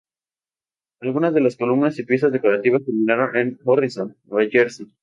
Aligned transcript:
Algunas 1.01 1.31
de 1.31 1.41
las 1.41 1.55
columnas 1.57 1.99
y 1.99 2.03
piezas 2.03 2.31
decorativas 2.31 2.83
terminaron 2.83 3.35
en 3.37 3.59
Morristown, 3.63 4.17
Nueva 4.25 4.49
Jersey. 4.51 4.87